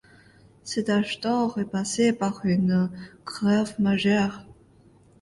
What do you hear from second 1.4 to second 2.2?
est passé